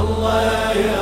[0.00, 0.97] الله يا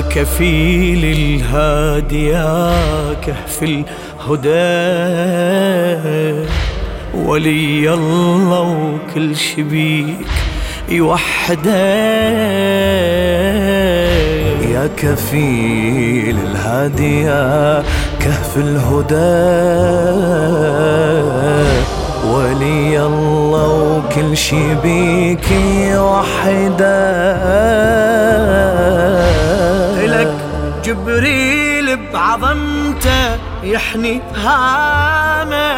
[0.00, 2.72] كفيل الهادي يا
[3.26, 4.48] كهف الهدى.
[7.14, 10.26] ولي الله وكل شبيك
[10.88, 11.88] يوحده
[14.74, 17.82] يا كفيل الهادي يا
[18.20, 19.48] كهف الهدى.
[22.28, 25.48] ولي الله وكل شي بيك
[25.94, 26.98] وحده
[30.88, 35.68] جبريل بعظمته يحني هامه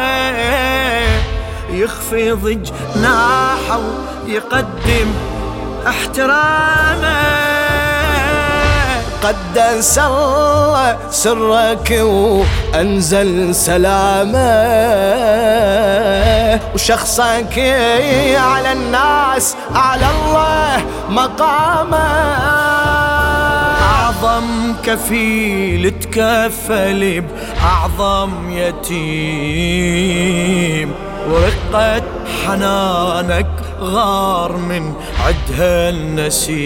[1.69, 2.63] يخفض
[2.95, 3.79] جناحه
[4.25, 5.13] ويقدم
[5.87, 7.41] احترامه.
[9.23, 14.51] قدس الله سرك وأنزل سلامه.
[16.75, 17.59] وشخصك
[18.37, 22.80] على الناس على الله مقامه.
[24.21, 30.11] أعظم كفيل تكفل بأعظم يتيم.
[31.29, 32.03] ورقة
[32.45, 33.47] حنانك
[33.79, 34.93] غار من
[35.25, 36.61] عدها النسيم.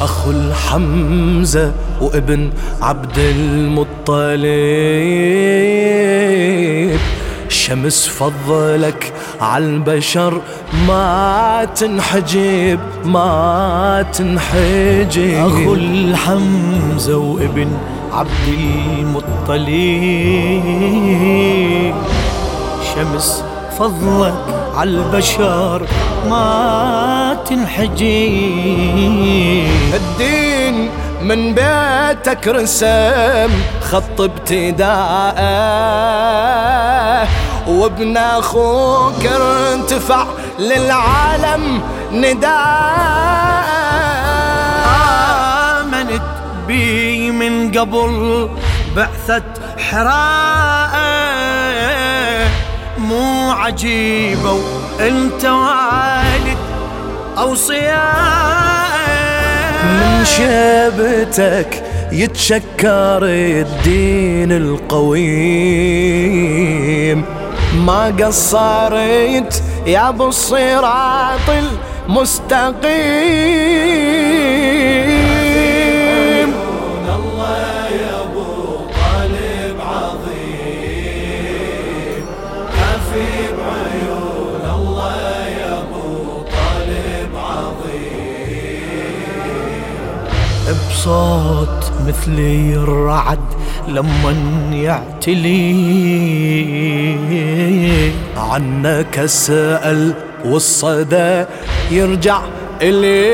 [0.00, 2.50] أخو الحمزة وابن
[2.82, 4.38] عبد المطلب.
[7.48, 10.40] شمس فضلك عالبشر
[10.88, 15.34] ما تنحجب ما تنحجب.
[15.34, 17.68] أخو الحمزة وابن
[18.12, 19.64] عبد المطلب.
[22.94, 23.44] شمس
[23.78, 24.44] فضلك
[24.74, 25.82] عالبشر
[26.30, 28.48] ما تنحجي
[29.98, 30.90] الدين
[31.22, 33.50] من بيتك رسم
[33.90, 34.88] خط ابتداءه
[37.68, 40.26] وابن أخوك ارتفع
[40.58, 41.82] للعالم
[42.12, 43.68] نداء.
[45.80, 46.22] آمنت
[46.66, 48.48] بي من قبل
[48.96, 49.42] بعثة
[49.90, 50.98] حراء.
[52.98, 56.58] مو عجيبة وانت والد
[57.38, 58.67] أوصياء.
[59.84, 65.18] من شيبتك يتشكر الدين القويم.
[67.86, 71.48] ما قصرت يا أبو الصراط
[72.08, 72.88] المستقيم.
[90.98, 92.38] بصوت مثل
[92.74, 93.38] الرعد
[93.88, 94.34] لما
[94.72, 95.74] يعتلي.
[98.36, 100.14] عنك اسأل
[100.44, 101.44] والصدى
[101.90, 102.40] يرجع
[102.82, 103.28] إلي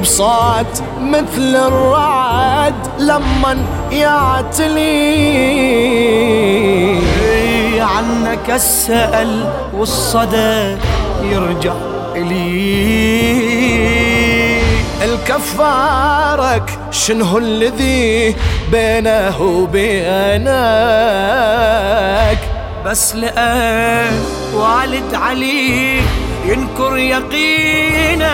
[0.00, 3.56] بصوت مثل الرعد لما
[3.92, 4.80] يعتلي.
[7.80, 10.76] عنك السأل والصدى
[11.22, 11.74] يرجع
[12.16, 13.35] إلي
[15.36, 18.36] الكفارك شنو الذي
[18.72, 20.48] بينه وبينك؟
[22.86, 24.08] بس لقى
[24.54, 26.00] والد علي
[26.44, 28.26] ينكر يقينك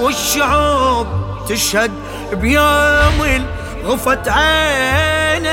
[0.00, 1.06] والشعوب
[1.48, 1.90] تشهد
[2.32, 3.44] بيوم
[3.84, 5.50] غفت عينك.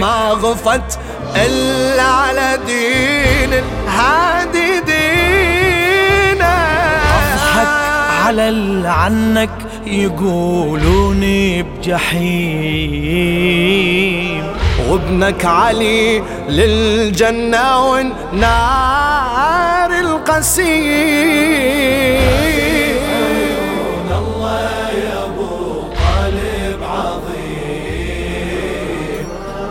[0.00, 0.98] ما غفت
[1.36, 4.65] إلا على دين الهادي
[8.26, 9.50] على عنك
[9.86, 12.06] يقولوني بجحيم.
[14.88, 20.66] وابنك علي للجنة والنار القسيم.
[24.18, 24.70] الله
[25.04, 28.06] يا ابو طالب عظيم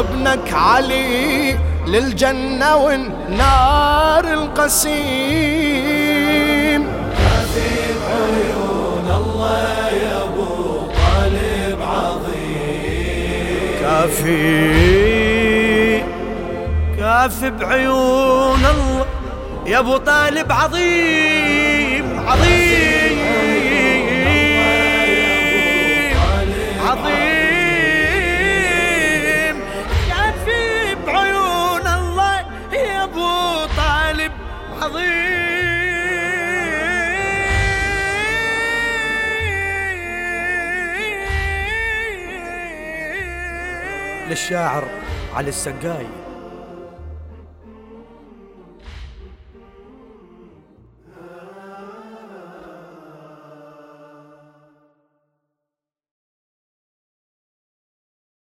[0.00, 5.00] وابنك علي للجنة والنار القسيم.
[8.10, 14.42] عيون الله يا ابو طالب عظيم كافي
[16.98, 19.06] كافي بعيون الله
[19.66, 22.69] يا أبو طالب عظيم عظيم.
[44.30, 44.84] للشاعر
[45.34, 46.06] علي السقاي.